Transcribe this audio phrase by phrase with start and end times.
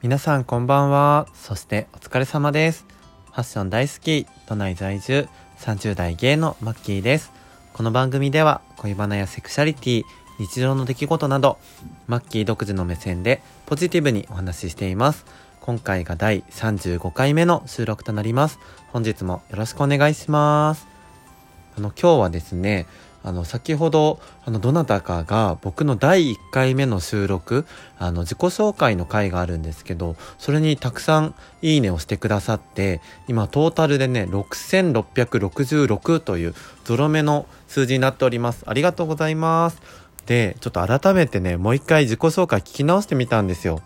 [0.00, 1.26] 皆さんこんばんは。
[1.34, 2.86] そしてお疲れ様です。
[3.26, 7.32] ファッション大好き都内在住30代芸のマッキーです。
[7.72, 10.02] この番組では恋バナやセクシャリティ
[10.38, 11.58] 日常の出来事など
[12.06, 15.26] マッキー独自の目線でポジティブにお話ししています。
[15.60, 18.58] 今回が第35回目の収録となります。
[18.92, 20.86] 本日もよろしくお願いします。
[21.76, 22.86] あの今日はですね
[23.24, 27.66] あの先ほどあのどなたかが僕の第1回目の収録
[27.98, 38.64] あの自己紹介の回があるんですけどそれにたくさんいいねをしてくださって今トータルでね6666というゾロ目の数字になっております。
[38.66, 39.80] ありがとうございます。
[40.26, 43.80] でちょっと改めてねもう一回自己紹介聞き直してみたんですよ。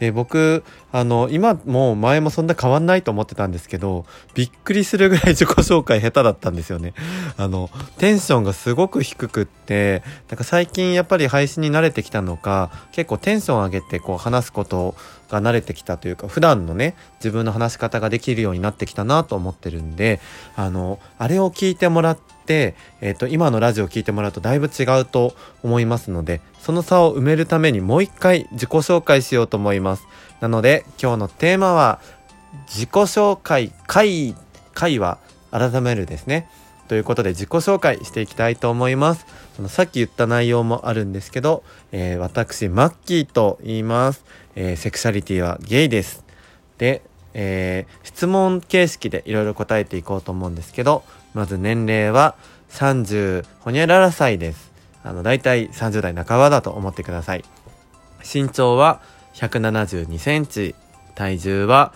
[0.00, 6.94] で僕あの今も前もそんな変わんないと思ってたんですけどびっくりするぐらい自己紹介下手だったんですよね。
[7.36, 7.68] あの
[7.98, 14.94] テンションがすごく低くってなんか最近やっぱり配信に慣れてきたのか結構テンション上げてこう話すこと
[15.30, 20.20] が慣れてきたというか普段のね自分の話し方ができるようになってきたなと思ってるんで
[20.56, 30.06] あのあれを聞いてもらって、えー、と今のラジオを聞いてもらうとだいぶ違うと思いますのでその差を埋めるためにもう一回自己紹介しようと思います。
[30.40, 32.00] なので今日のテーマは
[32.66, 34.34] 自己紹介回
[34.74, 35.18] 回は
[35.50, 36.48] 改めるですね。
[36.90, 39.24] ということで自己紹介していきたいと思います
[39.54, 44.24] そのさっき言った内容もあるんですけど、えー、私マッキーと言います、
[44.56, 46.24] えー、セクシャリティはゲイです
[46.78, 47.02] で、
[47.32, 52.34] えー、質問形式でいろいろ答えていこうと思うんですけどまず年齢は
[52.70, 54.70] 30ほにゃらら歳です。
[55.02, 57.44] あの、だいたい30代半ばだと思ってください。
[58.22, 59.00] 身長は
[59.34, 60.74] 172センチ。
[61.14, 61.92] 体重は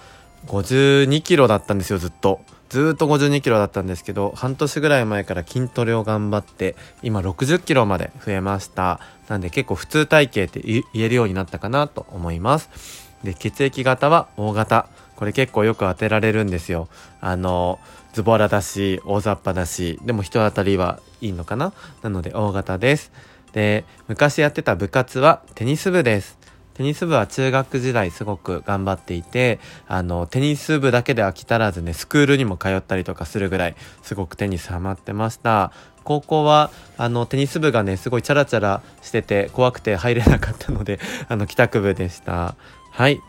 [0.47, 2.41] 52キロだったんですよ、ずっと。
[2.75, 8.99] ずっと52キロだったんですけど、半年ぐらい前から筋トレを頑張って、今60キロまで増えました。
[9.29, 13.15] なんで結構普通体型って言えるようになったかなと思います。
[13.23, 14.89] で、血液型は O 型。
[15.15, 16.89] これ結構よく当てられるんですよ。
[17.21, 17.79] あの、
[18.13, 21.73] ズボラだし、大雑把だし、でも人当たりはいいのかな
[22.03, 23.13] なので大型です。
[23.53, 26.44] で、昔やってた部活はテニス部です。
[26.75, 35.73] テニス部は中学時代すごく頑張っていて、あの、テニス部だけで飽き足らずね、スクールにも通ったりとかするぐらい、すごくテニスハマってました。
[36.03, 40.99] 高校は、あの、テニス部がね、すごいチャラチャラしてて、怖くて入れなかったので、
[41.29, 42.57] あの、帰宅部でした。
[42.91, 43.21] はい。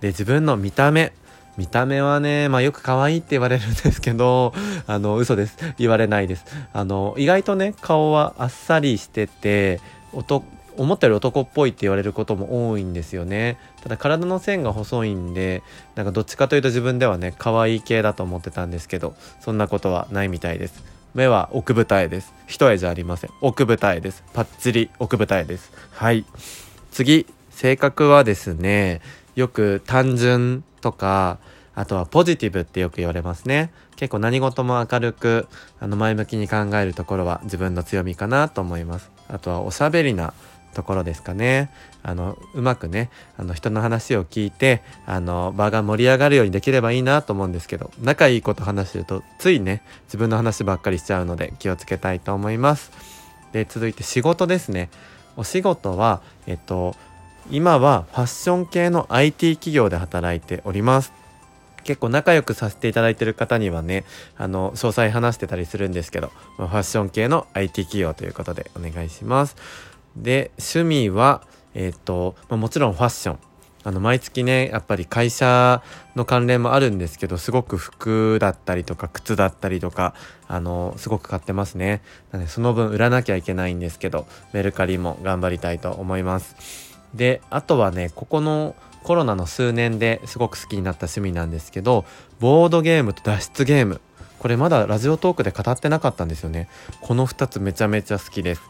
[0.00, 1.12] で、自分の見た目。
[1.58, 4.54] 見た目はね、まあよく可愛いって言われるんですけど、
[4.86, 5.56] あの、嘘です。
[5.78, 6.44] 言われないです。
[6.72, 9.80] あの、意外とね、顔はあっさりしてて、
[10.12, 10.44] 男
[10.76, 13.58] 思ったより男っぽいって言われることも多いんですよね。
[13.82, 15.62] ただ体の線が細いんで、
[15.94, 20.82] なんかどっちかというと自分ではね、可愛い系だと思ってたんですけど、そんなことはないみたいです。
[21.14, 22.32] 目は奥二重です。
[22.46, 23.30] 一重じゃありません。
[23.40, 24.24] 奥二重です。
[24.32, 25.72] パッチリ奥二重です。
[25.92, 26.24] はい。
[26.90, 29.00] 次、性格はですね、
[29.36, 31.38] よく単純とか、
[31.76, 33.72] あとはポジティブってよく言われますね。
[33.96, 35.48] 結構何事も明るく、
[35.80, 39.10] あの前向きに考えるところは自分の強みかなと思います。
[39.28, 40.34] あとはおしゃべりな
[40.74, 41.70] ところですかね。
[42.02, 52.92] あの、うまくね、あの人の話を聞いて、あの、場が盛り上がるようにできればいいなと思うんですけど、仲いいこと話してると、ついね、自分の話ばっかりしちゃうので気をつけたいと思います。
[53.52, 54.90] で、続いて仕事ですね。
[55.36, 56.94] お仕事は、えっと、
[57.50, 61.12] 今はファッション系の IT 企業で働いております。
[61.84, 64.04] 結構仲良くさせていただいてる方にはね、
[64.36, 69.56] あの、詳細話してたりするんですけど、ファッション系の IT 企業ということでお願いします。
[70.16, 71.42] で、趣味は、
[71.74, 73.38] えっ、ー、と、まあ、もちろんファッション。
[73.86, 75.82] あの、毎月ね、やっぱり会社
[76.16, 80.14] の関連もあるんですけど、すごく服だったりとか、靴だったりとか、
[80.48, 82.00] あの、すごく買ってますね。
[82.32, 86.94] なので、その分売らなきゃいけないんですけど、メルカリも頑張りたいと思います。
[87.14, 92.04] であとはねここのコロナの数年ですごく好きになった趣味なんですけど
[92.40, 94.00] ボードゲームと脱出ゲーム
[94.38, 96.68] これまだラジオトークで語ってなかったんですよね
[97.00, 98.62] この2つめちゃめちゃ好きです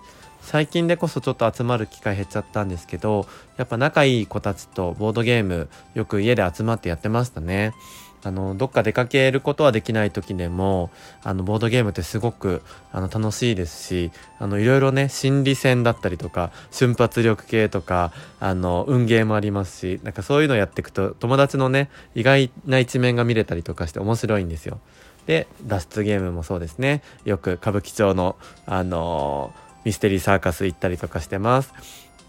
[0.55, 3.27] 最近でこそちょっと集まる機会減っちゃったんですけど
[3.57, 7.75] やっぱ仲いい子たちとボードゲームよく家で集まってやってましたね
[8.23, 10.93] あのどっか出かけることはできない時でも
[11.25, 12.63] あのボードゲームってすごく
[12.93, 24.79] あの楽しいですしあのいろいろね心理戦だったりとか瞬発力系とかあの運ゲーもありますしなんかそういうのやっていくと友達のね意外な一面が見れたりとかして面白いんですよ。
[25.27, 28.37] で脱出ゲームもそうですねよく歌舞伎町の
[28.67, 29.53] あの
[29.85, 31.73] ミステリーサーカス行ったりとかしてます。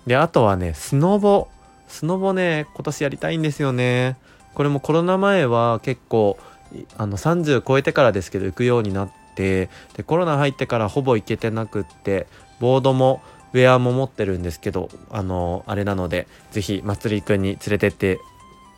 [0.07, 1.47] であとはねスノボ
[1.87, 4.17] スノボね今年やりたいんですよね。
[4.53, 6.37] これもコロナ前は結構
[6.97, 12.27] あの30超えてからですけど行くようになってでコロナ入ってからほぼ行けてなくって
[12.59, 13.21] ボードも
[13.55, 18.19] ウェアも持ってるんですけど、あの、あれなので、ぜひ、まつりくんに連れてって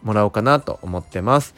[0.04, 1.56] もらおうかなと思ってます。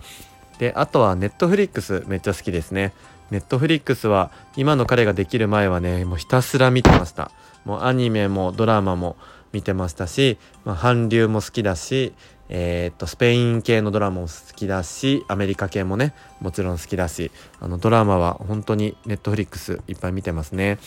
[0.57, 2.93] で、あとは、ネットフリックスめっちゃ好きですね。
[3.31, 7.31] ネットフリックスは、今の彼ができる前はね、もうひたすら見てました。
[7.65, 9.15] もうアニメもドラマも
[9.51, 12.13] 見てましたし、まあ、韓流も好きだし、
[12.49, 20.79] えー、っと、スペイン系のドラマも好きだし、アメリカ系もね、もちろん好きだし、あの、ドラマは本当にネットフリックスいっぱい見てますね。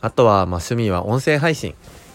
[0.00, 1.74] あとは、まあ、趣味は音声配信。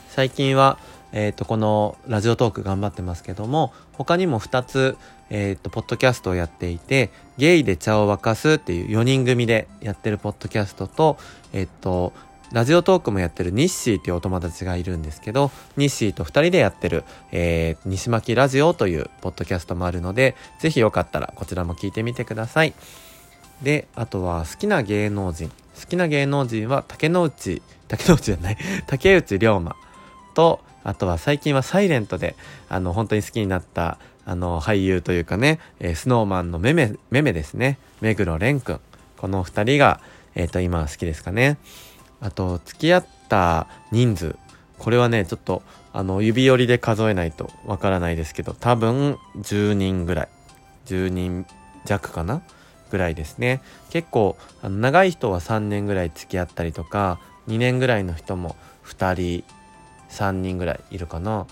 [0.10, 0.80] 最近は、
[1.12, 4.98] えっ、と、このラジオトーク頑張ってますけども、他にも2つ、
[5.30, 11.18] えっ、と、ポッドキャストをやっていて、ゲイで茶を沸かすっていう4人組でやってるポッドキャストと、
[11.54, 12.14] えっ、と、
[12.52, 22.74] ラジオトークもやってるニッシーっていうお友達がいるんですけど、ニッシーと二人でやってる、えー、西巻ラジオというポッドキャストもあるので、ぜひよかったらこちらも聞いてみてください。
[23.62, 25.50] で、あとは好きな芸能人。
[25.80, 28.58] 好きな芸能人は竹之内、竹之内じゃない、
[28.88, 29.76] 竹内涼真
[30.34, 32.36] と、あとは最近はサイレントで、
[32.70, 37.80] あの、本当に好きになった、あの、俳優というかね、えー、スノーマンのめめ、めめですね。
[38.02, 38.80] 目黒蓮くん。
[39.18, 40.00] この二人が、
[40.36, 41.58] えっ、ー、と、今好きですかね。
[42.22, 44.36] あと、付き合った人数。
[44.78, 45.62] これはね、ちょっと、
[45.92, 50.28] あの、指折りで数えないとわからないですけど、多分、10人ぐらい。
[50.86, 51.46] 10人
[51.86, 52.42] 弱かな？
[52.90, 53.62] ぐらいですね。
[53.90, 58.56] 結構、あの長い人は3年ぐらい付き合ったりとか、2年ぐらいの人も
[58.86, 59.44] 2人、
[60.10, 61.48] 3人ぐらいいるかな。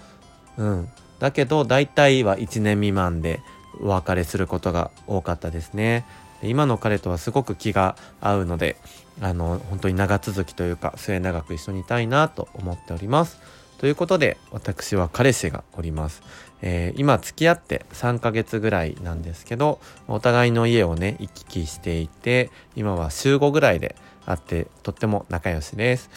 [0.57, 0.89] うん。
[1.19, 3.39] だけど、大体は1年未満で
[3.81, 6.05] お別れすることが多かったですね。
[6.43, 8.77] 今の彼とはすごく気が合うので、
[9.21, 13.39] あの、本当に長続きというか、末永く一緒にいたいなと思っております。
[13.79, 16.21] ということで、私は彼氏がおります。
[16.61, 23.95] えー、今付き合って3ヶ月ぐらいなんですけど、お互いの家をね、行き来していて、今は週5ぐらいで
[24.25, 26.09] 会って、とっても仲良しです。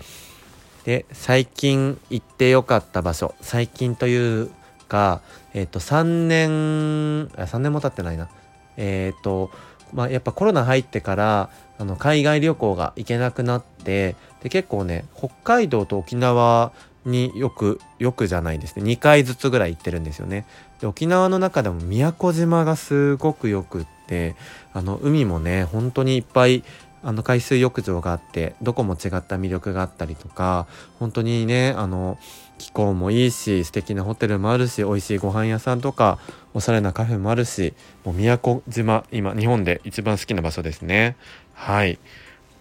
[0.85, 4.51] で、最近行ってよかった場所、最近という
[4.89, 5.21] か、
[5.55, 8.29] えっ、ー、と、3年、3年も経ってないな。
[8.77, 9.51] えっ、ー、と、
[9.93, 16.73] まあ、やっぱコロナ入ってからあの海外旅行が行けなくなってで結構ね北海道と沖縄
[17.05, 18.83] によくよくじゃないですね。
[18.83, 20.47] 2回ずつぐらい行ってるんですよね。
[20.81, 24.37] で沖縄の中でも宮古島がすごくよくって
[24.75, 26.63] あの海もね本当にいっぱい
[27.03, 30.67] あの海水浴場があってどこも違った魅力があったりとか
[30.99, 32.19] 本当にねあの
[32.59, 36.19] 気候もいいし素敵なホテルもあるし美味しいご飯屋さんとか
[36.53, 37.73] おしゃれなカフェもあるし
[38.05, 41.17] もう宮古島今日本で一番好きな場所ですね。
[41.55, 41.99] はい。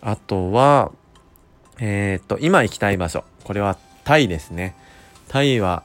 [0.02, 0.92] あとは
[1.80, 3.26] えー、っと今行きたい場所。
[3.44, 4.76] これはタイですね。
[5.28, 5.84] タイは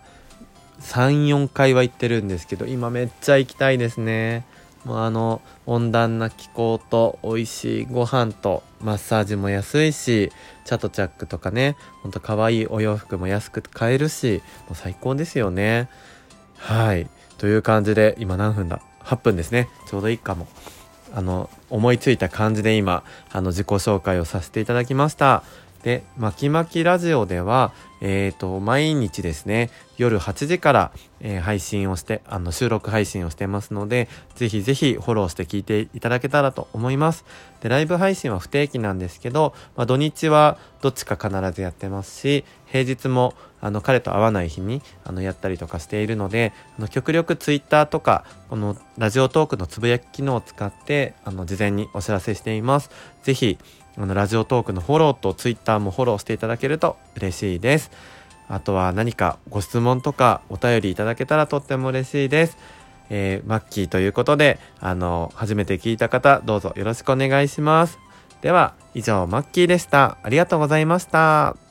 [0.80, 4.44] 34回は行ってるんですけど今めっちゃ行きたいですね。
[4.84, 10.30] もうあの温暖な気候と美味しいご飯とマッサージも安いし
[10.64, 15.88] チャトチャックとかねほんと可愛いお洋服も安く買えるしもう最高ですよね。
[16.56, 17.08] はい。
[17.38, 19.68] という感じで今何分だ？8分ですね。
[19.88, 20.46] ちょうどいいかも。
[21.14, 25.44] あの思いついた感じで今あの自己紹介をさせていただきました。
[25.84, 27.70] で、まきまきラジオでは、
[28.00, 37.26] えっ、ー、と、毎日ですね、夜8時から、えー、配信をして、あの、収録配信をしてますので、ぜひぜひフォローして聞いていただけたらと思います。
[37.60, 52.90] で、ライブ配信は不定期なんですけど、まあ、土日はどっちか必ずやってますし、平日も、あの、彼と会わない日に、あの、やったりとかしているので、あの、極力ツイッターとか、この、ラジオトークのつぶやき機能を使って、あの、事前にお知らせしています。
[53.22, 53.58] ぜひ、
[53.96, 57.90] あの、ラジオトークのフォローとツイッターもフォローしていただけると嬉しいです。
[58.48, 62.58] あとは何かご質問とかお便りいただけたらとっても嬉しいです。
[63.10, 67.98] えー、マッキーということで、あの、初めて聞いた方、どうぞよろしくお願いします。
[68.40, 70.18] では、以上、マッキーでした。
[70.22, 71.63] ありがとうございました。